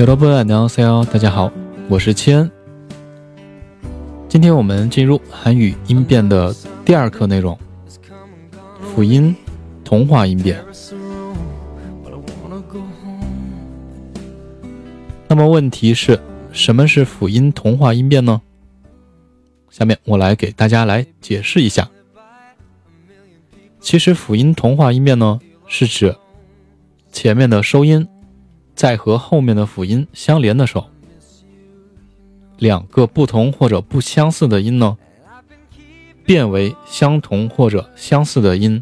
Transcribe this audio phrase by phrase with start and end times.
[0.00, 1.50] 여러분安녕하세요，大家好，
[1.88, 2.50] 我是千。
[4.28, 6.54] 今天我们进入韩语音变的
[6.84, 7.58] 第二课内容，
[8.80, 9.34] 辅音
[9.84, 10.62] 同化音变。
[15.28, 16.20] 那么问题是
[16.52, 18.40] 什么是辅音同化音变呢？
[19.70, 21.88] 下面我来给大家来解释一下。
[23.80, 26.16] 其实辅音同化音变呢，是指
[27.12, 28.06] 前面的收音
[28.75, 30.87] 在和后面的辅音相连的时候，
[32.57, 34.97] 两个不同或者不相似的音呢，
[36.23, 38.81] 变为相同或者相似的音，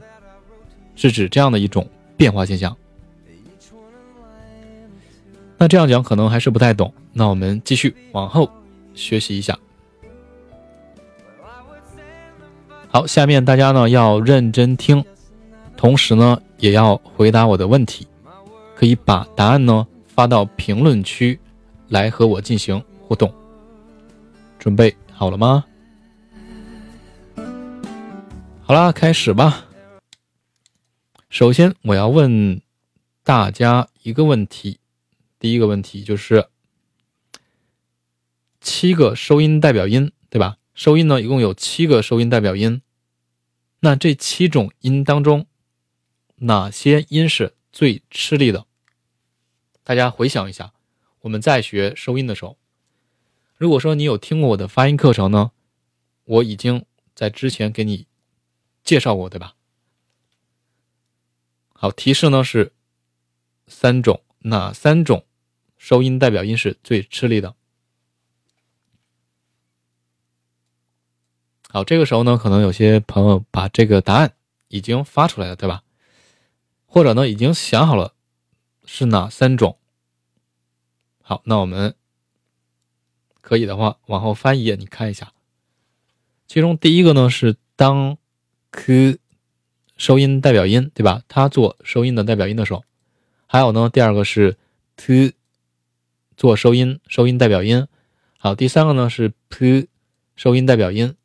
[0.96, 2.76] 是指这样的一种变化现象。
[5.58, 8.50] 那这样讲可能还是不太懂，那我们继续往后
[8.94, 9.58] 学习一下。
[12.88, 15.04] 好，下面大家呢要认真听，
[15.78, 18.08] 同时呢也要回答我的问题，
[18.80, 21.38] 可以把答案呢发到评论区
[21.90, 23.30] 来和我进行互动。
[24.58, 25.66] 准备好了吗？
[28.62, 29.66] 好啦，开始吧。
[31.30, 32.62] 首先我要问
[33.22, 34.80] 大家一个问题。
[35.40, 36.48] 第一个问题就是
[38.62, 40.56] 七个收音代表音，对吧？
[40.74, 42.82] 收音呢，一共有七个收音代表音。
[43.82, 45.48] 那这七种音当中，
[46.38, 48.68] 哪些音是最吃力的？
[49.90, 50.72] 大家回想一下，
[51.22, 52.60] 我们在学收音的时候，
[53.56, 55.50] 如果说你有听过我的发音课程呢，
[56.26, 58.06] 我已经在之前给你
[58.84, 59.56] 介绍过，对吧？
[61.74, 62.72] 好，提示呢是
[63.66, 65.26] 三种，哪三种？
[65.76, 67.56] 收音代表音是最吃力的。
[71.68, 74.36] 好，这个时候呢，可能有些朋友把这个答案
[74.68, 75.84] 已经发出来了，对吧？
[76.86, 78.14] 或者呢，已经想好了
[78.86, 79.78] 是哪三种。
[81.30, 81.94] 好，那我们
[83.40, 85.32] 可以的话，往后翻一页，你看一下。
[86.48, 88.18] 其中第一个呢是当
[88.72, 89.20] k
[89.96, 91.22] 收音代表音，对吧？
[91.28, 92.84] 它做收音的代表音的时候，
[93.46, 94.58] 还有呢，第二个是
[94.96, 95.36] t。
[96.36, 97.88] 做收音，收音代表音。
[98.40, 99.88] 好，第三个呢是 p，
[100.36, 101.16] 收音代表音。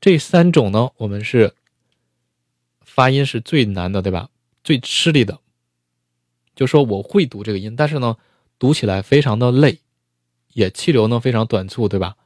[0.00, 1.52] 这三种呢，我们是
[2.80, 4.30] 发音是最难的，对吧？
[4.64, 5.40] 最吃力的。
[6.54, 8.16] 就说我会读这个音，但是呢，
[8.58, 9.80] 读起来非常的累，
[10.52, 12.16] 也气流呢非常短促，对吧？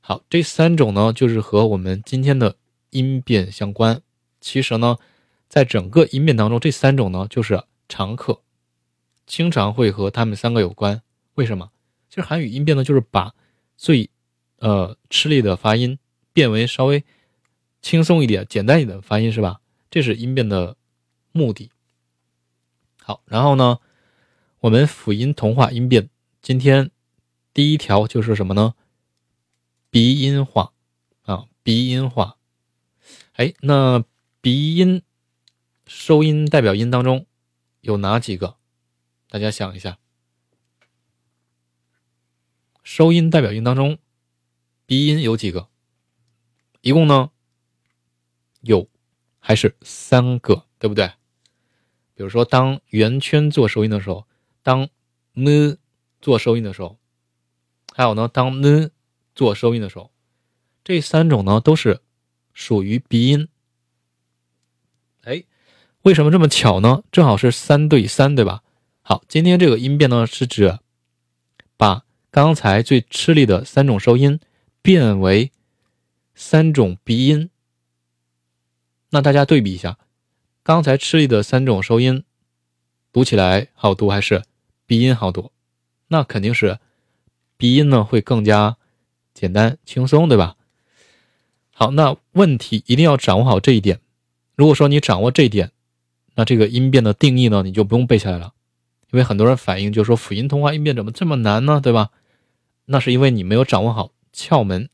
[0.00, 2.56] 好，这三种呢，就是和我们今天的
[2.90, 4.00] 音变相关。
[4.40, 4.96] 其实呢，
[5.48, 8.40] 在整个音变当中，这三种呢就是常客。
[9.26, 11.02] 经常会和他们三个有关，
[11.34, 11.70] 为什么？
[12.08, 13.34] 其实韩语音变呢，就是把
[13.76, 14.08] 最
[14.60, 15.98] 呃吃力的发音
[16.32, 17.04] 变为稍微
[17.82, 19.60] 轻松一点、简单一点的发音，是吧？
[19.90, 20.76] 这是音变的
[21.32, 21.70] 目的。
[23.02, 23.78] 好，然后呢，
[24.60, 26.10] 我们辅音同化音变，
[26.42, 26.90] 今天
[27.54, 28.74] 第一条就是什么呢？
[29.88, 30.72] 鼻音化
[31.22, 32.38] 啊，鼻音化。
[33.34, 34.04] 哎，那
[34.40, 35.02] 鼻音
[35.86, 37.26] 收音代表音当中
[37.82, 38.56] 有哪几个？
[39.28, 39.98] 大家想一下，
[42.82, 43.98] 收音代表音当中，
[44.86, 45.68] 鼻音有几个？
[46.80, 47.30] 一共呢
[48.62, 48.88] 有
[49.38, 51.12] 还是三个，对不对？
[52.14, 54.26] 比如说，当圆圈做收音的时候，
[54.68, 54.90] 当
[55.32, 55.78] n
[56.20, 56.98] 做收音的时候，
[57.94, 58.90] 还有呢，当 n
[59.34, 60.10] 做收音的时候，
[60.84, 62.02] 这三种呢都是
[62.52, 63.48] 属于鼻音。
[65.22, 65.42] 哎，
[66.02, 67.02] 为什么这么巧呢？
[67.10, 68.62] 正好是三对三，对吧？
[69.00, 70.78] 好，今天这个音变呢，是指
[71.78, 74.38] 把刚才最吃力的三种收音
[74.82, 75.50] 变为
[76.34, 77.48] 三种鼻音。
[79.08, 79.96] 那大家对比一下，
[80.62, 82.22] 刚才吃力的三种收音
[83.10, 84.42] 读起来好读还是
[84.88, 85.52] 鼻音好读？
[86.06, 86.78] 那肯定是
[87.58, 88.78] 鼻音呢会更加
[89.34, 90.56] 简单轻松，对吧？
[91.74, 94.00] 好，那问题一定要掌握好这一点。
[94.54, 95.72] 如果说你掌握这一点，
[96.36, 98.54] 那这个音变的定义呢，你就不用背下来了。
[99.10, 101.82] 因为很多人反映，就是说辅音通话音变怎么这么难呢？
[101.82, 102.08] 对吧？
[102.86, 104.88] 那是因为你没有掌握好窍门。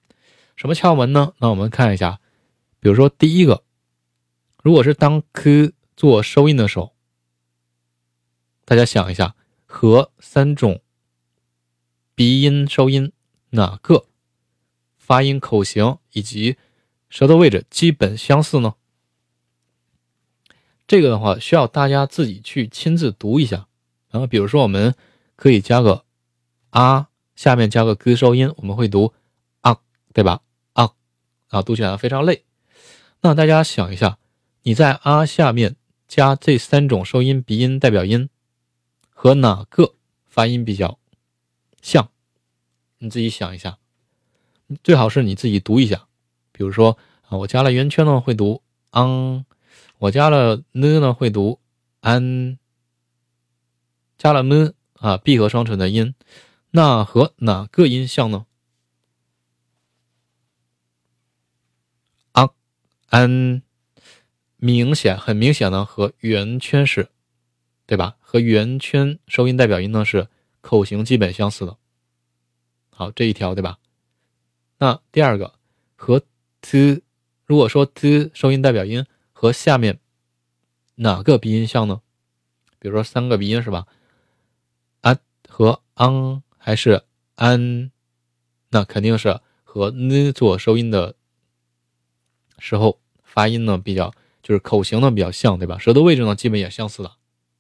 [0.57, 1.35] 什么窍门呢？
[1.39, 2.19] 那我们看一下，
[2.81, 3.63] 比如说第一个，
[4.61, 6.93] 如果是当 k 做收音的时候，
[8.65, 9.37] 大家想一下，
[9.77, 10.81] 和三种
[12.15, 13.11] 鼻音收音
[13.51, 14.07] 哪个
[14.97, 16.57] 发音口型以及
[17.09, 18.77] 舌头位置基本相似呢？
[20.87, 23.67] 这个的话，需要大家自己去亲自读一下。
[24.11, 24.95] 然后，比如说，我们
[25.35, 26.05] 可以加个
[26.71, 29.13] 啊，下面加个 g 收音，我们会读
[29.63, 29.81] 啊，
[30.13, 30.41] 对吧？
[30.75, 30.93] 啊，
[31.49, 32.45] 啊，读起来非常累。
[33.23, 34.19] 那大家想一下，
[34.63, 35.75] 你在啊下面
[36.07, 38.29] 加这三种收音鼻音代表音，
[39.25, 39.95] 和哪个
[40.27, 40.99] 发音比较
[41.81, 42.11] 像？
[42.99, 43.79] 你自己想一下，
[44.83, 46.07] 最好是你自己读一下。
[46.53, 49.45] 比如说啊，我加了圆圈呢，会读 ang；
[49.97, 51.59] 我加了 n 呢，会读
[52.03, 52.59] an；
[54.19, 56.15] 加了 m 啊，闭合双唇的音，
[56.73, 58.45] 那和哪个音像呢？
[62.33, 62.51] 啊
[63.09, 63.63] ，an，
[64.59, 67.09] 明显很明显呢，和圆圈是，
[67.87, 68.19] 对吧？
[68.35, 70.27] 和圆圈收音代表音呢是
[70.61, 71.77] 口型基本相似的。
[72.91, 73.79] 好，这一条对吧？
[74.77, 75.55] 那第二个
[75.95, 76.21] 和
[76.61, 77.01] t，
[77.45, 80.01] 如果说 t 收音代表音和下面
[80.97, 82.01] 哪个鼻音像呢？
[82.81, 83.87] 比如说三个鼻音是吧？
[85.03, 85.17] 啊
[85.49, 87.05] 和 ang 还是
[87.37, 87.93] an，
[88.71, 91.15] 那肯定是和 n 做收音的
[92.59, 95.79] 时候发音呢比较，就是口型呢比较像，对吧？
[95.79, 97.13] 舌头位置呢基本也相似的，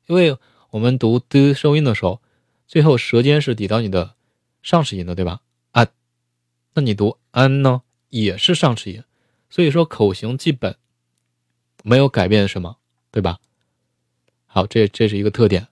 [0.09, 0.37] 因为
[0.75, 2.21] 我们读的收音的时候，
[2.67, 4.17] 最后舌尖是抵到你的。
[4.61, 5.41] 上齿龈的对吧？
[5.71, 5.87] 啊，
[6.73, 9.05] 那你读安呢，也是上齿龈，
[9.49, 10.77] 所以说口型基本
[11.85, 12.79] 没有改变什么，
[13.13, 13.39] 对吧？
[14.47, 15.69] 好，这这是一个特点。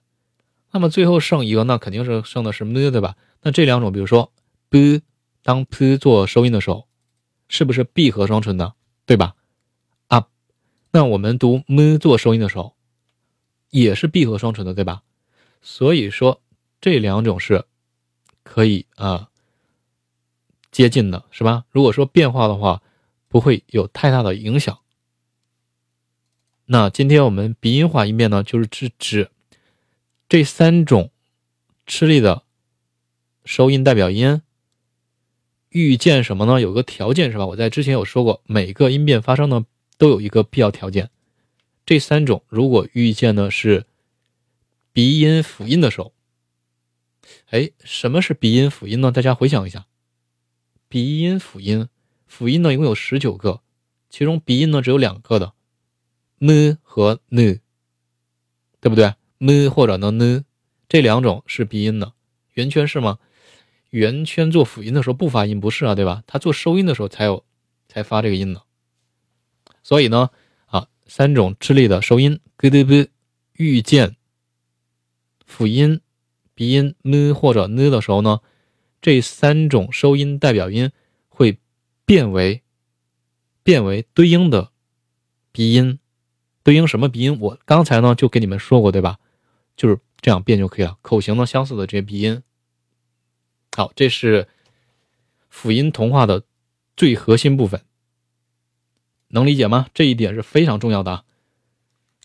[0.71, 3.17] 那么最后剩一个，那肯定是剩的是 m，对吧？
[3.41, 4.31] 那这两种，比如说
[4.69, 5.01] b，
[5.41, 6.87] 当 p 做收音的时候，
[7.49, 8.75] 是不是闭合双唇的，
[9.05, 9.35] 对吧？
[10.07, 10.27] 啊，
[10.91, 12.73] 那我们读 m 做收音的时候，
[13.81, 15.03] 也是闭合双唇的，对吧？
[15.61, 16.41] 所以说
[16.79, 17.65] 这两种是。
[18.45, 19.29] 可以啊，
[20.69, 21.63] 接近的是吧？
[21.71, 22.83] 如果说变化的话，
[23.29, 24.79] 不会有太大的影响。
[26.65, 29.31] 那今天我们鼻音化音变呢，就是指指
[30.27, 31.09] 这三种
[31.87, 32.43] 吃力的
[33.45, 34.41] 收音代表音
[35.69, 36.59] 遇见什么呢？
[36.59, 37.45] 有个条件是吧？
[37.45, 39.65] 我在之前有说过，每个音变发生呢
[39.97, 41.09] 都有一个必要条件。
[41.85, 43.85] 这三种如果遇见的是
[44.91, 46.13] 鼻音辅音的时候。
[47.51, 49.11] 哎，什么是鼻音辅音呢？
[49.11, 49.85] 大家回想一下，
[50.89, 51.87] 鼻音辅音，
[52.25, 53.61] 辅音呢一共有十九个，
[54.09, 55.53] 其中鼻音呢只有两个的
[56.39, 57.61] 呢和 n，
[58.81, 60.43] 对不对呢或者呢 n，
[60.89, 62.13] 这两种是鼻音的。
[62.53, 63.19] 圆圈是吗？
[63.91, 66.23] 圆圈做辅音的时候不发音，不是啊，对吧？
[66.27, 67.45] 它做收音的时候才有，
[67.87, 68.63] 才发这个音呢。
[69.81, 70.31] 所以呢，
[71.05, 73.09] 三种吃力的收音，g d b，
[73.53, 74.15] 遇见
[75.45, 76.01] 辅音。
[76.55, 78.39] 鼻音 n 或者 n 的时候呢，
[79.01, 80.91] 这三种收音代表音
[81.27, 81.57] 会
[82.05, 82.61] 变为
[83.63, 84.69] 变为对应的
[85.51, 85.97] 鼻音，
[86.61, 87.39] 对应什么鼻音？
[87.39, 89.17] 我刚才呢就给你们说过，对吧？
[89.75, 90.99] 就是这样变就可以了。
[91.01, 92.43] 口型呢相似的这些鼻音，
[93.75, 94.47] 好，这是
[95.49, 96.43] 辅音同化的
[96.95, 97.81] 最核心部分，
[99.33, 99.87] 能理解吗？
[99.93, 101.25] 这一点是非常重要的。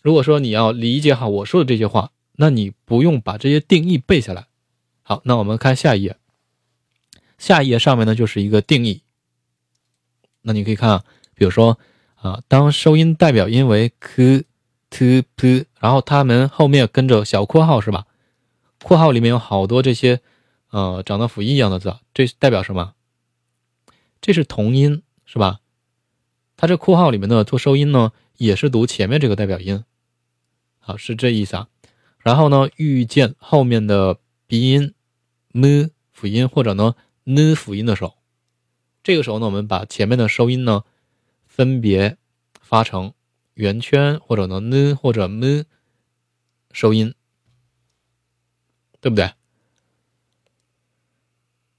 [0.01, 2.11] 如果说你要理解好我说的这些话。
[2.41, 4.47] 那你不用把这些定义背下来。
[5.01, 6.15] 好，那我们看下一页。
[7.37, 9.01] 下一页上面呢就是一个定义。
[10.43, 11.03] 那你可以看啊，
[11.35, 11.77] 比如说
[12.15, 14.45] 啊，当收音代表音为 k、
[14.89, 18.05] t、p，然后它们后面跟着小括号是吧？
[18.81, 20.21] 括号里面有好多这些
[20.69, 22.93] 呃长得辅音一样的字，这代表什么？
[24.21, 25.59] 这是同音是吧？
[26.59, 29.85] 它这括号里面的做收音呢，也是读前面这个代表音。
[30.77, 31.69] 好，是这意思啊。
[32.19, 34.93] 然后呢，遇见后面的鼻音
[35.53, 38.17] n 辅音或者呢 n 辅音的时候，
[39.03, 40.83] 这个时候呢，我们把前面的收音呢
[41.47, 42.17] 分别
[42.59, 43.13] 发成
[43.53, 45.63] 圆圈或者呢 n 或者 m
[46.73, 47.15] 收音，
[48.99, 49.31] 对不对？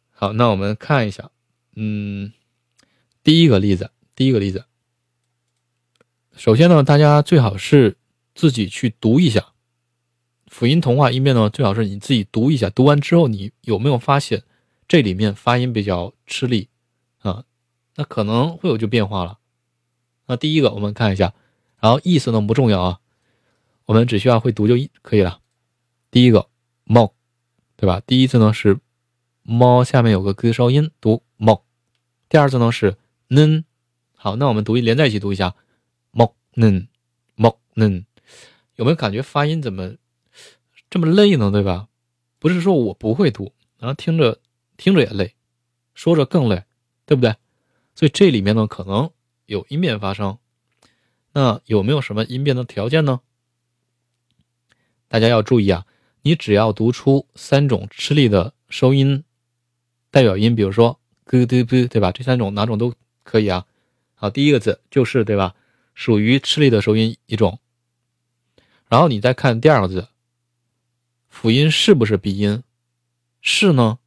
[0.08, 1.30] 好，那我们看一下，
[1.76, 2.32] 嗯，
[3.22, 4.64] 第一个例子，第一个例子，
[6.36, 7.96] 首先呢，大家最好是
[8.34, 9.52] 自己去读一下。
[10.46, 14.42] 辅音同化音变呢，最好是你自己读一下，读完之后你有没有发现
[14.88, 16.68] 这里面发音比较吃力
[17.18, 17.44] 啊？
[17.96, 19.38] 那可能会有就变化了。
[20.26, 21.34] 那第一个我们看一下，
[21.80, 23.00] 然后意思呢不重要啊，
[23.86, 25.40] 我们只需要会读就可以了。
[26.10, 26.48] 第一个
[26.84, 27.12] 猫，
[27.76, 28.00] 对吧？
[28.06, 28.78] 第一次呢是
[29.42, 31.64] 猫下面有个 g 收音，读猫。
[32.28, 32.96] 第二次呢是
[33.28, 33.64] n，
[34.14, 35.54] 好，那我们读连在一起读一下，
[36.60, 36.88] 猫 n
[37.36, 38.04] 猫 n，
[38.76, 39.94] 有没有感觉发音怎么？
[40.90, 41.88] 这么累呢，对吧？
[42.38, 44.40] 不是说我不会读，然后听着
[44.76, 45.34] 听着也累，
[45.94, 46.64] 说着更累，
[47.06, 47.34] 对不对？
[47.94, 49.10] 所以这里面呢可能
[49.46, 50.36] 有音变发生。
[51.32, 53.20] 那有没有什么音变的条件呢？
[55.08, 55.86] 大家要注意啊，
[56.22, 59.24] 你只要读出三种吃力的收音
[60.10, 62.12] 代表音，比如说 g d b，对吧？
[62.12, 63.66] 这三种哪种都可以啊。
[64.14, 65.54] 好，第一个字就是对吧？
[66.00, 67.58] 属于吃力的收音一种。
[68.88, 70.08] 然后你再看第二个字。
[71.28, 72.62] 辅音是不是鼻音？
[73.42, 73.98] 是呢？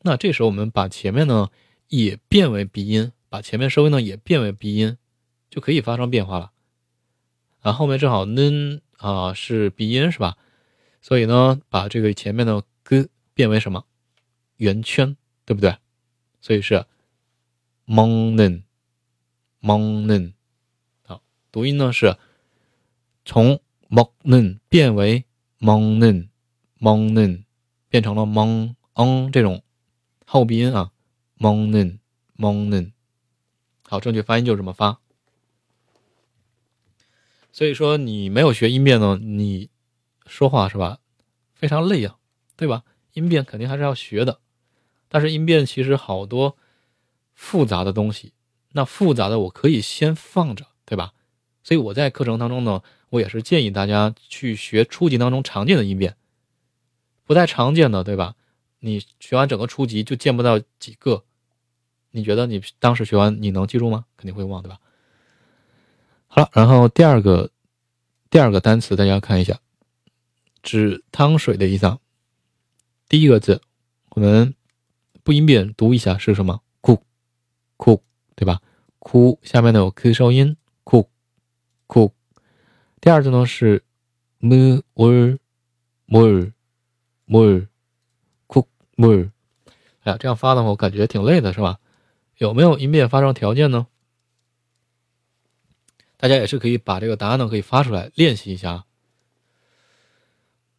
[0.00, 1.50] 那这时候我们把前面呢
[1.88, 4.96] 也变为鼻音，把前面收音呢也变为鼻音，
[5.50, 6.52] 就可以发生变化了。
[7.60, 10.38] 啊，后面正好 n 啊是鼻音是吧？
[11.02, 13.84] 所以呢，把这个前面的 g 变为什么
[14.56, 15.14] 圆圈，
[15.44, 15.76] 对不对？
[16.40, 16.86] 所以是
[17.86, 18.62] mon nen
[19.60, 20.32] mon nen。
[21.52, 22.18] 读音呢是
[23.24, 25.24] 从 mon nen 变为
[25.60, 26.28] mon nen
[26.80, 27.44] mon nen。
[27.92, 29.62] 变成了蒙嗯这种
[30.24, 30.92] 后鼻音啊，
[31.34, 31.98] 蒙嫩
[32.32, 32.90] 蒙嫩，
[33.86, 34.98] 好，正确发音就这么发。
[37.52, 39.68] 所以说你没有学音变呢，你
[40.24, 41.00] 说话是吧，
[41.52, 42.16] 非常累啊，
[42.56, 42.82] 对吧？
[43.12, 44.40] 音变肯定还是要学的，
[45.10, 46.56] 但是音变其实好多
[47.34, 48.32] 复杂的东西，
[48.70, 51.12] 那复杂的我可以先放着，对吧？
[51.62, 56.16] 所以我在课程当中呢，我也是建议大家去学初级当中常见的音变。
[57.24, 58.34] 不太常见的，对吧？
[58.80, 61.24] 你学完整个初级就见不到几个，
[62.10, 64.06] 你觉得你当时学完你能记住吗？
[64.16, 64.80] 肯定会忘，对吧？
[66.26, 67.50] 好了，然后第二个
[68.28, 69.60] 第二个单词大家看一下，
[70.62, 71.96] 指汤水的意思。
[73.08, 73.62] 第一个字
[74.10, 74.54] 我们
[75.22, 76.60] 不音变读一下是什么？
[76.80, 77.04] 哭
[77.76, 78.02] 哭，
[78.34, 78.60] 对吧？
[78.98, 81.11] 哭下面呢有 k 收音，哭哭。
[83.02, 83.82] 第二字呢是
[84.38, 85.38] m u r
[86.06, 87.68] 木儿，
[88.46, 89.32] 哭木儿，
[90.04, 91.80] 哎呀，这样发的话，我感觉挺累的，是吧？
[92.38, 93.88] 有没有音变发生条件呢？
[96.16, 98.84] 大家也是可以把这个答案呢可以发出来练习一下。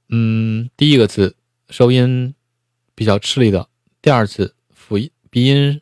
[0.08, 1.36] 嗯，第一个字
[1.70, 2.34] 收音
[2.96, 3.68] 比较吃力的，
[4.01, 5.82] 第二次辅音鼻音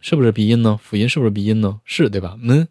[0.00, 0.76] 是不是鼻音呢？
[0.82, 1.80] 辅音是不是鼻音呢？
[1.84, 2.36] 是对吧？
[2.42, 2.66] 嗯，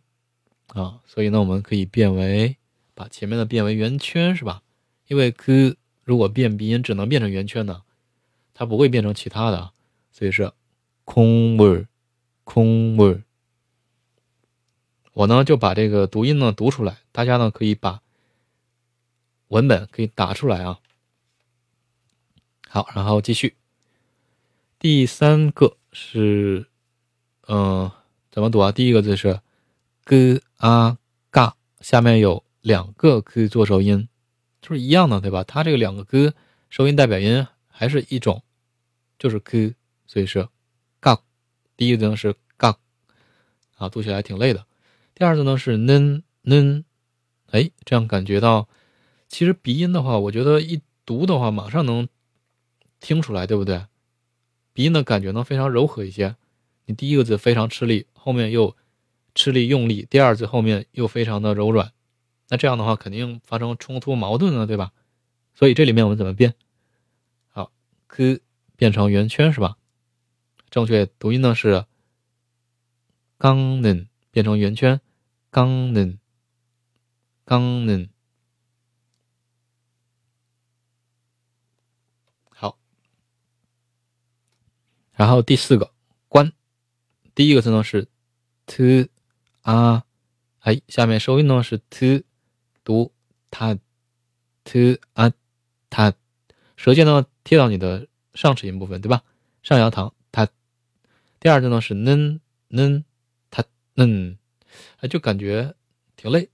[0.67, 2.57] 啊，所以呢，我们可以变为
[2.95, 4.63] 把前面的变为圆圈，是吧？
[5.05, 5.77] 因为 g。
[6.03, 7.81] 如果变鼻音只能变成圆圈呢，
[8.53, 9.71] 它不会变成其他的，
[10.11, 10.51] 所以是
[11.03, 11.87] 空味儿，
[12.43, 13.23] 空味儿。
[15.13, 18.03] 我呢就把这个读音呢读出来，大家呢可以把
[19.47, 20.79] 文本可以打出来啊。
[22.69, 23.55] 好，然后继续。
[24.77, 26.67] 第三个是，
[27.47, 27.89] 嗯，
[28.29, 28.71] 怎么读啊？
[28.71, 29.41] 第一个字是
[30.03, 30.97] g a
[31.31, 34.09] g，下面有两个可以做收音。
[34.59, 35.43] 就是一样的，对吧？
[35.43, 36.33] 它这个两个 g
[36.71, 38.41] 收音代表音还是一种，
[39.19, 39.75] 就是 “q”，
[40.07, 40.49] 所以是
[40.99, 41.15] g。
[41.77, 42.75] 第一个呢是 g，
[43.77, 44.65] 啊，读起来挺累的。
[45.13, 46.83] 第二个呢是 n n，
[47.51, 48.67] 哎，这样感觉到，
[49.27, 52.07] 其实鼻音的话，我觉得一读的话马上能
[52.99, 53.85] 听出来，对不对？
[54.73, 56.35] 鼻音的感觉呢非常柔和一些。
[56.87, 58.75] 你第一个字非常吃力，后面又
[59.35, 61.91] 吃力用力，第二字后面又非常的柔软。
[62.47, 64.91] 那这样的话肯定发生冲突矛盾了，对吧？
[65.55, 66.53] 所以这里面我们怎么变？
[67.47, 67.71] 好
[68.07, 68.41] ，k
[68.75, 69.77] 变成圆圈是吧？
[70.69, 71.85] 正确读音呢是
[73.39, 74.99] gan 变成圆圈，
[75.49, 76.19] 刚嫩，
[77.45, 78.09] 刚嫩。
[82.49, 82.77] 好，
[85.13, 85.93] 然后第四个
[86.27, 86.51] 关，
[87.33, 88.07] 第一个字呢是
[88.65, 89.09] t
[89.61, 90.03] 啊，
[90.59, 92.23] 哎，下面收音呢是 t。
[92.85, 93.11] 读
[93.51, 93.77] 它
[94.63, 95.33] ，t 啊，
[95.89, 96.13] 它，
[96.77, 99.23] 舌尖呢贴到你的上齿龈部分，对吧？
[99.63, 100.47] 上牙膛，它。
[101.39, 102.39] 第二个呢是 n
[102.69, 103.03] n，
[103.49, 103.63] 它
[103.95, 104.37] n，
[104.99, 105.75] 哎，就感觉
[106.15, 106.49] 挺累。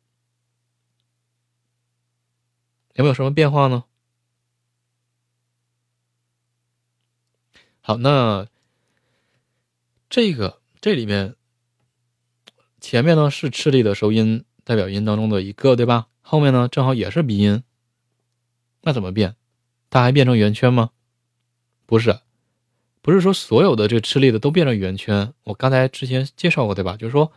[2.96, 3.84] 有没有什么变化呢？
[7.82, 8.48] 好，那
[10.10, 11.36] 这个这里面
[12.80, 16.08] 前面呢是吃力的收音代表音当中的一个，对吧？
[16.32, 17.62] 后面呢，正好也是鼻音，
[18.84, 19.36] 那怎么变？
[19.90, 20.92] 它还变成圆圈吗？
[21.86, 22.22] 不是，
[23.02, 25.34] 不是说所有的这个吃力的都变成圆圈。
[25.44, 26.96] 我刚才之前介绍过，对吧？
[26.96, 27.34] 就是说，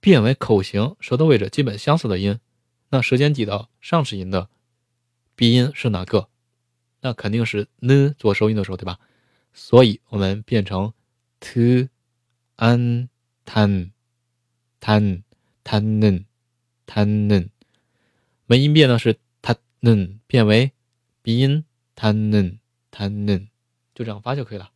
[0.00, 2.40] 变为口型、舌头位置基本相似的音，
[2.88, 4.48] 那舌尖抵到上齿龈的
[5.36, 6.30] 鼻音是哪个？
[7.02, 8.98] 那肯定是 n 做收音的时候，对吧？
[9.52, 10.94] 所以我们变成
[11.40, 11.90] t
[12.56, 13.10] an
[13.44, 13.90] tan
[14.80, 15.22] tan
[15.66, 16.24] tan
[16.86, 17.50] tan。
[18.50, 20.72] 门音变呢是它嫩变为
[21.22, 21.64] 鼻音，
[21.94, 22.58] 它嫩
[22.90, 23.46] 它嫩，
[23.94, 24.72] 就这样发就可以了。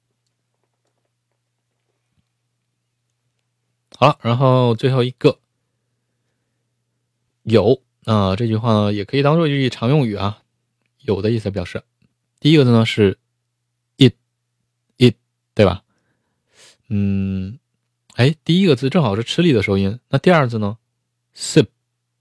[3.96, 5.40] 好了，然后最后一个
[7.42, 10.44] 有啊，这句话呢也可以当做一句常用语啊。
[11.00, 11.82] 有的意思表示，
[12.38, 13.18] 第一个字呢是
[13.96, 14.14] it
[14.98, 15.16] it
[15.52, 15.82] 对吧？
[16.86, 17.58] 嗯，
[18.14, 20.78] 哎，第一个字正好是吃力的收音，那第二个字呢
[21.34, 21.66] ，sip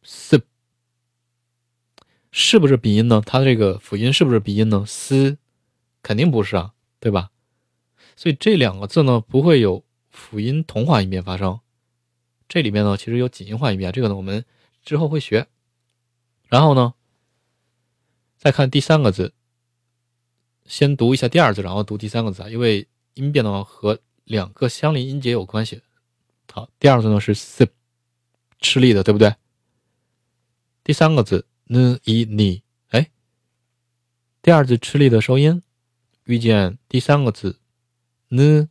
[0.03, 0.41] sip。
[2.35, 3.21] 是不是鼻音呢？
[3.23, 5.37] 它这个辅音是不是鼻音呢？s，
[6.01, 7.29] 肯定不是啊，对吧？
[8.15, 11.59] 所以这两个字呢不会有辅音同化音变发生。
[12.49, 14.43] 这里面呢其实有紧音化音变，这个呢我们
[14.81, 15.47] 之后会学。
[16.49, 16.95] 然后呢，
[18.35, 19.35] 再看第三个字，
[20.65, 25.83] 先读一下第二字，然后读第三个字啊，因为音变呢和两个相邻音节有关系。
[26.51, 27.69] 好，第二个字呢是 sip，
[28.59, 29.35] 吃力的，对不对？
[30.83, 33.09] 第三个字 n i ni，哎，
[34.41, 35.61] 第二字吃力的收音
[36.25, 37.59] 遇见第三个字
[38.29, 38.69] n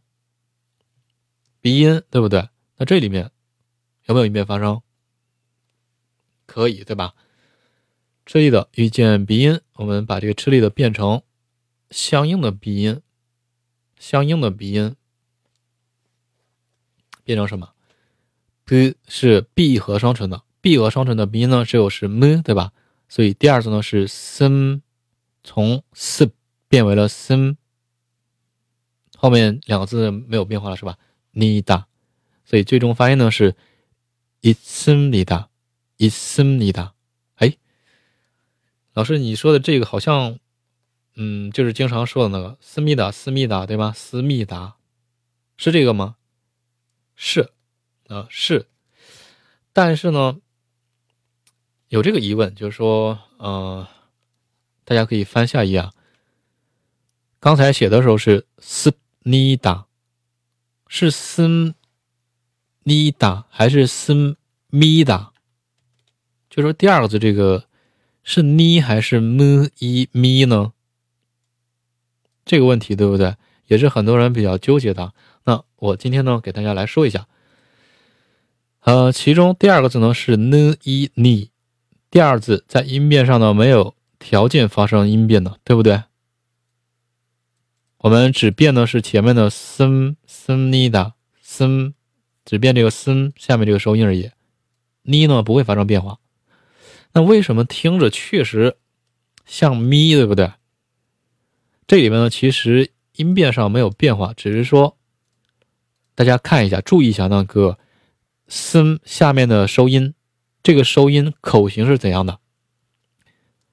[1.61, 2.49] 鼻音，对不对？
[2.76, 3.30] 那这里面
[4.06, 4.82] 有没有音变发生？
[6.46, 7.14] 可以，对吧？
[8.26, 11.22] 吃力的遇见鼻音，我们把这个吃力的变成
[11.90, 13.00] 相应的鼻音，
[13.99, 14.96] 相应的鼻音
[17.25, 17.72] 变成什么
[18.64, 22.72] ？？b 是闭合双唇的，闭合双唇的鼻音呢只有是 m，对吧？
[23.12, 24.81] 所以第二字呢是 s，
[25.45, 26.31] 从 s
[26.66, 27.57] 变为了 s，
[29.19, 30.97] 后面两个字没有变化了，是吧？
[31.33, 31.88] 你哒，
[32.47, 33.54] 所以最终发音呢是
[34.40, 35.50] ism 你哒
[35.99, 36.95] ，ism 你哒。
[38.95, 40.38] 老师，你说的这个好像，
[41.16, 43.92] 嗯，就是经常说的那个思密达，思密达，对吧？
[43.92, 44.76] 思密达，
[45.59, 46.16] 是这个吗？
[47.14, 47.50] 是，
[48.09, 48.69] 啊是，
[49.75, 50.40] 但是呢，
[51.92, 53.87] 有这个疑问，就是说，呃，
[54.82, 55.90] 大家可以翻下一页，
[57.38, 59.84] 刚才写的时候是思密达，
[60.88, 61.75] 是思
[62.82, 65.32] 密达还是思密达？
[66.49, 67.64] 就说第二个字这个。
[68.25, 70.72] 是呢还是么一咪呢？
[72.44, 73.34] 这个问题对不对？
[73.66, 75.12] 也是很多人比较纠结的。
[75.42, 77.26] 那我今天呢，给大家来说一下。
[78.82, 81.50] 呃，其中第二个字呢是呢一你，
[82.12, 86.03] 第二字在音变上呢没有条件发生音变的，对不对？
[87.96, 91.94] 我们只变的是前面的森森尼达森，
[92.44, 94.31] 只变这个森下面这个收音而已。
[95.05, 96.18] 呢呢不会发生变化。
[97.14, 98.77] 那为什么听着确实
[99.46, 100.53] 像咪，对不对？
[101.87, 104.98] 这里面呢，其实音变上没有变化，只是说
[106.14, 107.79] 大家看一下，注意一下那个
[108.48, 110.12] 森下面的收音，
[110.62, 112.38] 这个收音口型是怎样的？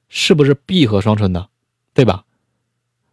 [0.08, 1.49] 是不是闭合双唇的，
[1.93, 2.25] 对吧？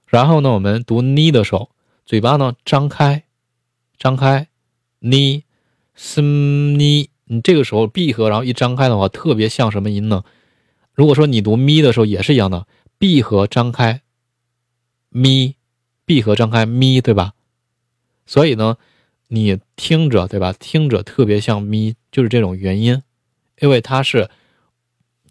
[0.06, 1.70] 然后呢，我们读呢的时候，
[2.06, 3.24] 嘴巴呢张开，
[3.98, 4.48] 张开，
[5.00, 5.42] 呢，
[5.94, 7.10] 森呢。
[7.28, 10.22] 你这个时候闭合，然后一张开的话，特别像什么音呢？
[10.94, 14.02] 如果说你读咪的时候也是一样的，闭合张开，
[15.10, 15.56] 咪，
[16.04, 17.34] 闭合张开咪，对吧？
[18.26, 18.76] 所以呢，
[19.26, 20.52] 你听着，对吧？
[20.52, 23.02] 听着特别像咪，就是这种原因，
[23.60, 24.30] 因为它是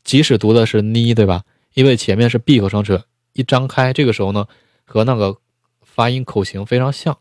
[0.03, 1.43] 即使读的是呢，对吧？
[1.73, 4.47] 因为前面是闭合双唇，一张开，这个时候呢，
[4.85, 5.39] 和那个
[5.81, 7.19] 发音口型非常像，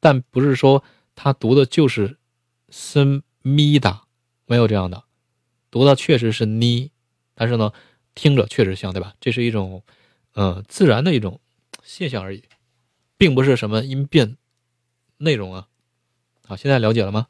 [0.00, 0.82] 但不是说
[1.14, 2.18] 它读的就是
[2.70, 3.22] 森。
[3.44, 4.04] 咪哒，
[4.46, 5.02] 没有这样的，
[5.68, 6.92] 读的确实是呢，
[7.34, 7.72] 但是呢，
[8.14, 9.14] 听着确实像，对吧？
[9.18, 9.82] 这是一种，
[10.34, 11.40] 呃，自然的一种
[11.82, 12.44] 现象而已，
[13.16, 14.36] 并不是什么音变
[15.16, 15.66] 内容啊。
[16.46, 17.26] 好，现在了解了吗？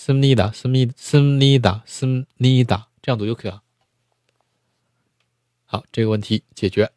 [0.00, 3.64] 斯尼达，斯密，斯尼达，斯尼达，这样读就可以了。
[5.64, 6.92] 好，这个问题解决。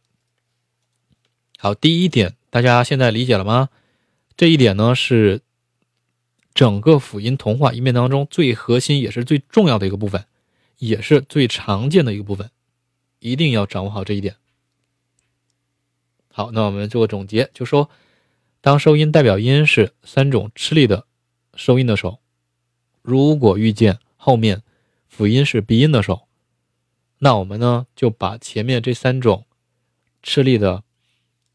[1.58, 3.70] 好，第一点，大家现在理解了吗？
[4.38, 5.42] 这一点呢是。
[6.54, 10.26] 整个辅音同化音变当中最核心也是最重要的一个部分，
[10.80, 12.52] 也是最常见的一个部分，
[13.20, 14.36] 一定要掌握好这一点。
[16.28, 17.90] 好，那我们做个总结，就说
[18.60, 21.06] 当收音代表音是三种吃力的
[21.56, 22.20] 收音的时候，
[23.02, 24.64] 如果遇见后面
[25.08, 26.28] 辅音是鼻音的时候，
[27.20, 29.46] 那我们呢就把前面这三种
[30.24, 30.84] 吃力的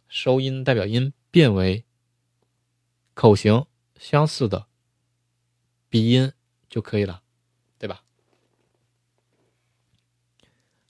[0.08, 1.84] 收音代表音变为
[3.14, 3.66] 口型
[3.98, 4.66] 相似的。
[5.88, 6.32] 鼻音
[6.68, 7.22] 就可以了，
[7.78, 8.02] 对吧？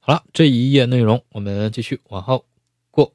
[0.00, 2.46] 好了，这一页内容我们继续往后
[2.90, 3.14] 过。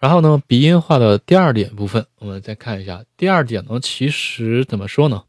[0.00, 3.04] 然后呢，鼻音化的第二点部分，我们再看一下。
[3.18, 5.24] 第二点呢，其实怎么说呢？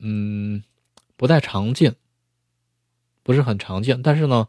[0.00, 0.64] 嗯，
[1.16, 1.94] 不太常见，
[3.22, 4.02] 不是很常见。
[4.02, 4.48] 但是呢，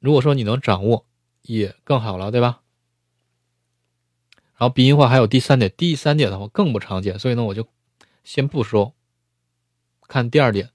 [0.00, 1.04] 如果说你能掌握，
[1.42, 2.62] 也更好了，对吧？
[4.58, 7.68] 然后鼻音化还有第三点，第三点的话更不常见，所以呢我就
[8.24, 8.94] 先不说。
[10.08, 10.70] 看第二点，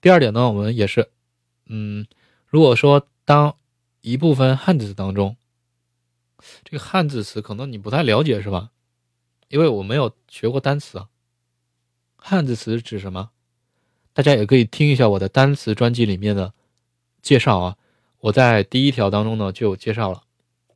[0.00, 1.10] 第二点呢我们也是，
[1.66, 2.06] 嗯，
[2.46, 3.56] 如果说当
[4.02, 5.36] 一部分汉字当中，
[6.64, 8.70] 这个汉字词可能你不太了解是吧？
[9.48, 11.08] 因为我没有学过单词啊。
[12.16, 13.30] 汉字词指什么？
[14.12, 16.54] 大家也可以听一下我的单词专辑里面的
[17.20, 17.78] 介绍啊，
[18.18, 20.24] 我在第一条当中呢就有介绍了。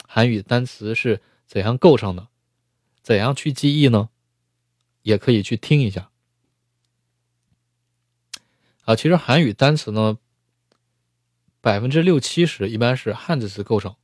[0.06, 2.28] 韩语单词是怎样构成的，
[3.02, 4.08] 怎样去记忆呢？
[5.02, 6.10] 也可以去听一下。
[8.84, 10.18] 啊，其实韩语单词呢，
[11.60, 13.94] 百分之六七十一般是汉字词构成，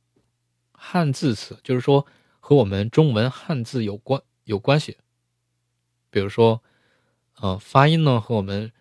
[0.85, 2.05] 汉字词就是说
[2.41, 4.97] 和我们中文汉字有关有关系。
[6.09, 6.61] 比如说，
[7.37, 8.73] 呃，发音呢和我们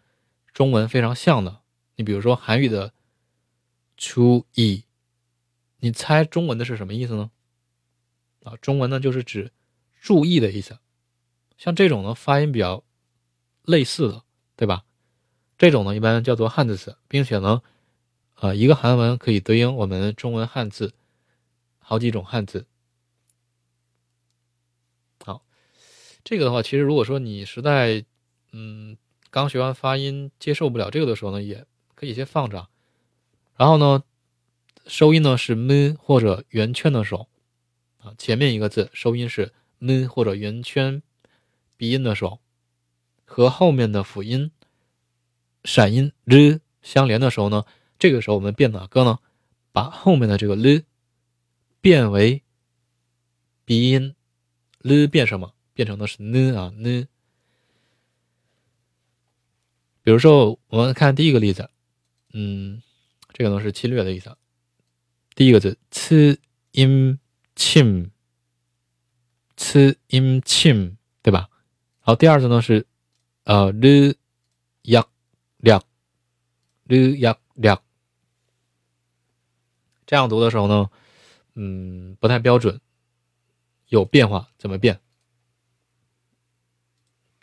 [0.53, 1.61] 中文非常像的。
[1.95, 2.93] 你比如说韩语的
[3.97, 4.85] “注意”，
[5.79, 7.31] 你猜中文的是什么意思呢？
[8.43, 9.53] 啊，中文呢就是指
[10.01, 10.79] 注意的意思。
[11.57, 12.83] 像这种呢，发音比较
[13.63, 14.25] 类似的，
[14.57, 14.85] 对吧？
[15.57, 17.63] 这种呢，一般叫做汉字词，并且呢，
[18.35, 20.93] 呃，一个韩文可以对应我们中文汉字
[21.93, 22.65] 好几种汉字。
[25.23, 25.45] 好，
[26.25, 28.07] 这个的话，其实如果说你实在
[28.53, 28.97] 嗯
[29.29, 32.67] 刚学完发音接受不了这个的时候呢，也可以先放着。
[33.59, 34.05] 然后呢，
[34.87, 37.29] 收音呢是 m 或者圆圈的手
[37.99, 41.03] 啊，前面一个字收音是 m 或者圆圈
[41.77, 42.39] 鼻音的手，
[43.27, 44.51] 和后面的辅音。
[45.65, 47.67] 闪音 l 相连的时候呢，
[47.99, 49.19] 这个时候我们变哪个呢？
[49.73, 50.81] 把后面的这个 l
[51.83, 52.43] 变为
[53.67, 54.15] 鼻音
[54.79, 55.53] l 变什么？
[55.75, 57.07] 变成的是 n 啊 n。
[60.03, 61.69] 比如说，我们看第一个例子，
[62.33, 62.83] 嗯，
[63.35, 64.35] 这个呢是侵略的意思。
[65.35, 66.39] 第一个字 c
[66.73, 67.19] im
[67.55, 68.11] chim
[69.57, 71.51] c im chim，对吧？
[72.01, 72.87] 好，第二字呢是
[73.45, 74.15] 呃 l
[74.85, 75.07] yak。
[75.59, 75.81] 两
[76.89, 77.81] ，l 呀两，
[80.05, 80.91] 这样读的时候呢，
[81.55, 82.81] 嗯，不太标准，
[83.89, 85.01] 有变化，怎么变？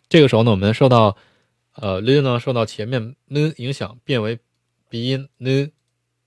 [0.08, 1.16] 这个时候呢，我们受到
[1.74, 4.40] 呃 l 呢受到前面 n 影响，变为
[4.88, 5.72] 鼻音 n，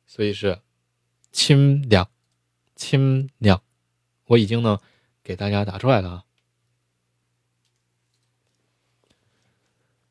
[0.05, 0.59] 所以是
[1.31, 2.09] 清两
[2.75, 3.61] 清两，
[4.25, 4.79] 我已经呢
[5.23, 6.23] 给大家打出来了啊。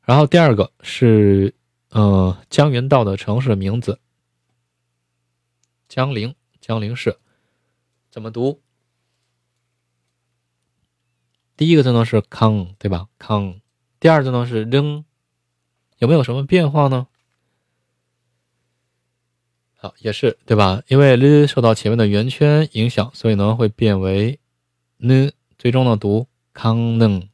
[0.01, 1.53] 然后第二个是。
[1.95, 3.99] 呃，江原道的城市名字，
[5.87, 7.19] 江陵，江陵市，
[8.13, 8.61] 怎么读？
[11.57, 13.07] 第一个字呢是康，对吧？
[13.17, 13.59] 康。
[13.99, 15.03] 第二字呢是扔，
[15.97, 17.07] 有没有什么变化呢？
[19.73, 20.83] 好，也是对吧？
[20.89, 24.39] 因为 l 受到前面的圆圈影响，所以呢会变为
[24.99, 27.27] n，最终呢读康能，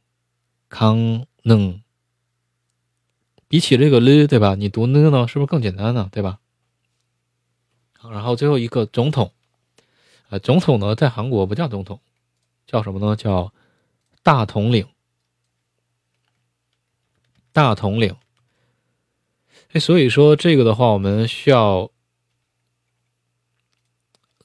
[0.70, 1.82] 康能。
[3.48, 4.54] 比起这个 l 对吧？
[4.54, 6.08] 你读 n 呢，是不是更简单呢？
[6.10, 6.40] 对吧？
[7.98, 9.34] 好然后最后一个总统，
[10.29, 11.99] 呃，总统呢，在韩国不叫总统，
[12.65, 13.15] 叫什么呢？
[13.15, 13.53] 叫
[14.23, 14.87] 大统领。
[17.51, 18.15] 大统领。
[19.71, 21.91] 哎，所以说这个的话，我们需要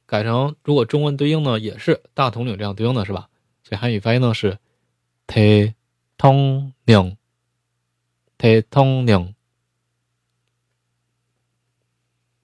[0.07, 3.29] 改成，如果中文对应呢，也是大统领这样对应的是吧？
[3.62, 4.59] 所以韩语发音呢是
[5.27, 5.75] 대
[6.16, 7.16] 统领。
[8.40, 9.35] 대통령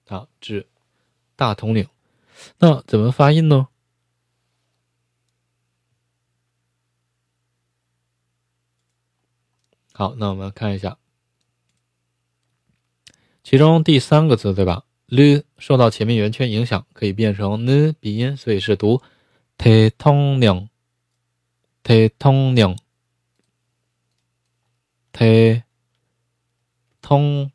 [0.05, 0.67] 啊，指
[1.35, 1.87] 大统领。
[2.58, 3.68] 那怎么发音呢？
[9.92, 10.98] 好那我们看一下。
[13.42, 19.02] 其中第三个字对吧 l 受到前面圆圈影响可以变成呢鼻音所以是读
[19.58, 20.68] ti tongue
[21.82, 22.76] ti tongue
[25.12, 25.62] ti
[27.02, 27.50] tongue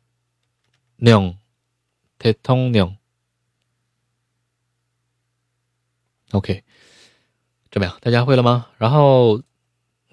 [2.18, 2.97] ti tongue
[6.32, 6.62] OK，
[7.70, 7.96] 怎么样？
[8.00, 8.66] 大家会了吗？
[8.76, 9.42] 然后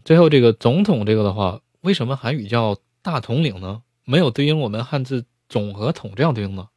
[0.03, 3.81] 最后这个总统这个的话，为什么韩语叫大统领呢？
[4.03, 6.69] 没有对应我们汉字总和统这样对应呢？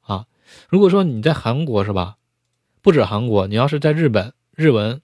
[0.00, 0.26] 啊，
[0.68, 2.16] 如果说你在韩国是吧？
[2.82, 5.02] 不止韩国，你要是在日本，日文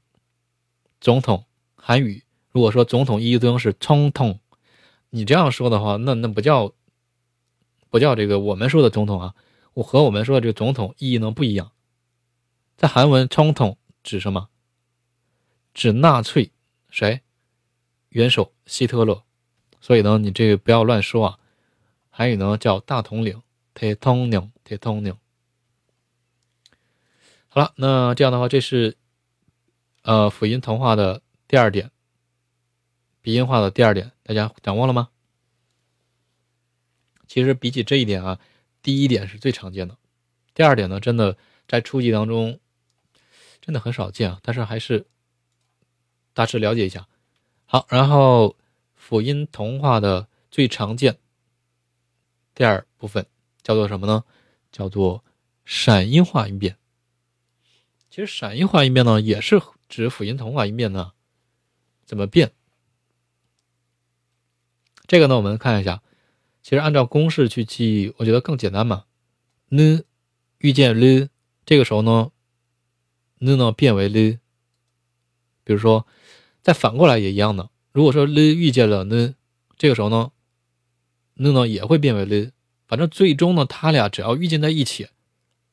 [1.01, 4.41] 总统韩语，如果说总统一对应是冲统，
[5.11, 6.73] 你这样说的话，那那不叫。
[7.89, 9.35] 不叫这个我们说的总统啊，
[9.73, 11.71] 我和我们说的这个总统意义呢不一样。
[12.77, 14.51] 在韩文，总统指什么？
[15.73, 16.53] 指纳粹
[16.91, 17.23] 谁？
[18.11, 19.25] 元首希特勒。
[19.81, 21.39] 所以呢，你这个不要乱说啊。
[22.11, 25.17] 韩语呢叫大统领，铁通领，铁通领。
[27.49, 28.97] 好了，那这样的话，这是
[30.03, 31.91] 呃辅音同化的第二点，
[33.23, 35.09] 鼻音化的第二点，大家掌握了吗？
[37.27, 38.39] 其实比起这一点啊，
[38.83, 39.97] 第一点是最常见的，
[40.53, 42.61] 第二点呢，真的在初级当中
[43.61, 44.41] 真的很少见啊。
[44.43, 45.07] 但是还是
[46.33, 47.07] 大致了解一下。
[47.67, 48.57] 好，然后
[48.95, 51.19] 辅音同化的最常见
[52.55, 53.27] 第二部分
[53.63, 54.25] 叫做什么呢？
[54.71, 55.25] 叫做
[55.65, 56.77] 闪音化音变。
[58.11, 61.13] 其实闪音化音变呢，也是指辅音同化音变呢，
[62.05, 62.53] 怎么变？
[65.07, 66.03] 这个呢，我们看一下，
[66.63, 69.05] 其实按照公式去记，我觉得更简单嘛。
[69.69, 70.03] 呢
[70.59, 71.29] 遇见 l，
[71.65, 72.31] 这个时候呢
[73.39, 74.39] ，n 呢变为 l。
[75.65, 76.07] 比如说，
[76.63, 77.71] 再反过来也一样的。
[77.93, 79.35] 如果说 l 遇见了 n，
[79.77, 80.31] 这个时候呢
[81.35, 82.53] ，n 呢也会变为 l。
[82.87, 85.09] 反正最终呢，它俩只要遇见在一起，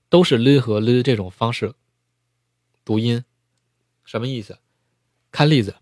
[0.09, 1.75] 都是 l 和 l 这种方式
[2.83, 3.23] 读音。
[4.03, 4.57] 什么意思？
[5.31, 5.75] 看例子。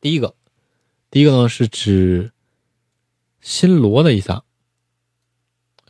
[0.00, 0.34] 第一个，
[1.10, 2.32] 第一个呢是指
[3.40, 4.42] 新罗的意思。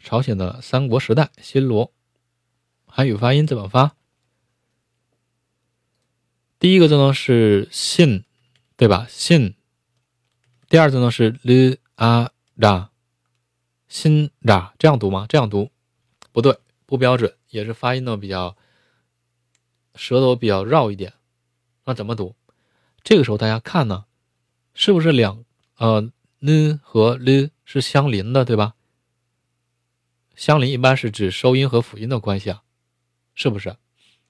[0.03, 1.93] 朝鲜的三国时代，新罗。
[2.97, 3.95] 韩语发音怎么发？
[6.59, 8.25] 第一个字呢是“信”，
[8.75, 9.55] 对吧？“信”。
[10.71, 12.89] 第二字呢是 “l a ra”，“
[13.87, 15.27] 新 ra” 这样读吗？
[15.29, 15.71] 这样读
[16.33, 18.57] 不对，不标准，也是发音呢比较
[19.95, 21.13] 舌头比较绕一点。
[21.85, 22.35] 那怎么读？
[23.05, 24.07] 这个时候大家看呢，
[24.73, 25.45] 是不是两
[25.77, 28.75] 呃 “n” 和 “l” 是相邻的，对吧？
[30.35, 32.63] 相邻一般是指收音和辅音的关系啊，
[33.37, 33.77] 是不是？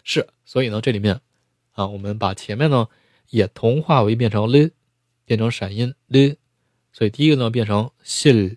[0.04, 0.28] 是。
[0.44, 1.22] 所以呢，这里面。
[1.76, 2.88] 啊，我们把前面呢
[3.28, 4.70] 也同化为变成 l，
[5.26, 6.36] 变成闪音 l，
[6.90, 8.56] 所以第一个呢变成新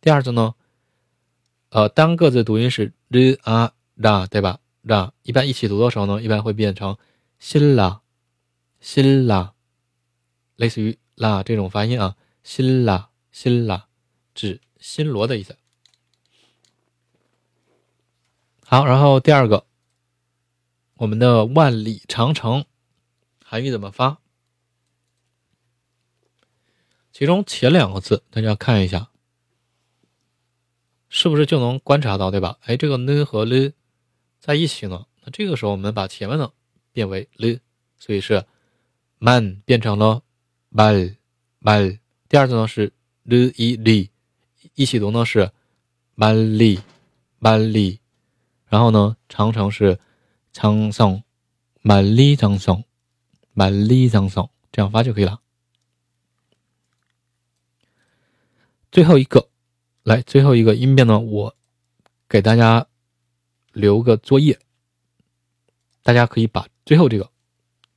[0.00, 0.56] 第二个呢，
[1.68, 6.98] 呃单个字读音是 l a r 对吧？r 一般一起读的时候呢，一般会变成
[7.40, 9.52] silla，silla，
[10.56, 13.82] 类似于 la 这种发音啊，silla，silla，
[14.34, 15.56] 指新罗的意思。
[18.64, 19.65] 好，然后第二个。
[20.98, 22.64] 我们的万里长城，
[23.44, 24.18] 韩语怎么发？
[27.12, 29.10] 其中前两个字，大家看一下，
[31.10, 32.56] 是不是就能观察到，对吧？
[32.62, 33.72] 哎，这个 n 和 l
[34.40, 36.50] 在一起呢，那这个时候我们把前面的
[36.92, 37.58] 变为 l，
[37.98, 38.46] 所以是
[39.18, 40.22] man 变成了
[40.72, 41.14] bal
[41.60, 41.98] bal。
[42.26, 42.90] 第二字呢是
[43.24, 44.08] l i li，
[44.74, 45.50] 一起读呢是
[46.16, 46.80] bali
[47.38, 47.98] bali。
[48.64, 49.98] 然后呢，长城是。
[50.56, 51.22] 长松，
[51.82, 52.82] 满里长松，
[53.52, 55.42] 满里长松，这样发就可以了。
[58.90, 59.50] 最后一个，
[60.02, 61.54] 来最后一个音变呢，我
[62.26, 62.86] 给大家
[63.74, 64.58] 留个作业，
[66.02, 67.30] 大家可以把最后这个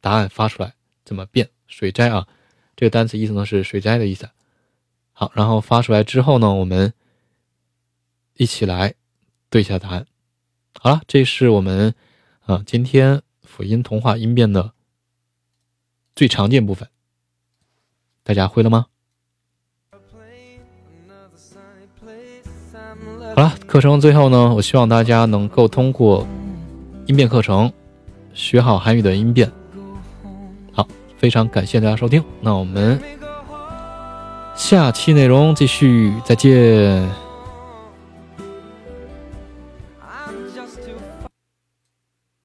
[0.02, 0.74] 答案发出来，
[1.06, 1.50] 怎么变？
[1.66, 2.28] 水灾啊，
[2.76, 4.30] 这个单词意思呢是水灾的意思。
[5.14, 6.94] 好，然后发出来之后呢，我们
[8.34, 8.96] 一起来
[9.50, 10.06] 对一下答案。
[10.78, 11.96] 好了，这是我们。
[12.50, 14.72] 啊，今天辅音同化音变的
[16.16, 16.90] 最常见部分，
[18.24, 18.88] 大家会了吗？
[23.36, 26.26] 好了，课程最后呢，我希望大家能够通过
[27.06, 27.72] 音变课程
[28.34, 29.52] 学好韩语的音变。
[30.72, 30.88] 好，
[31.20, 33.00] 非常感谢大家收听，那我们
[34.56, 37.29] 下期内容继续，再见。